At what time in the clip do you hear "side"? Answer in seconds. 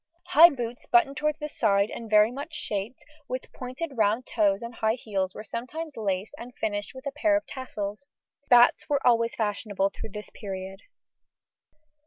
1.47-1.91